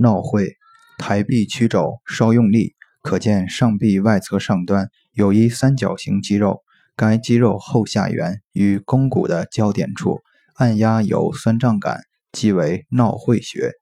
[0.00, 0.56] 闹会，
[0.98, 6.62] 抬臂屈肘稍用力，可见上臂外侧上端有一三角形肌肉，
[6.96, 10.20] 该肌肉后下缘与肱骨的交点处
[10.54, 13.72] 按压有酸胀感，即为闹会穴。